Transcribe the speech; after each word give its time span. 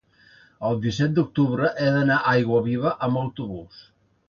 el 0.69 0.79
disset 0.85 1.13
d'octubre 1.17 1.69
he 1.83 1.91
d'anar 1.97 2.17
a 2.23 2.33
Aiguaviva 2.33 2.97
amb 3.09 3.23
autobús. 3.25 3.87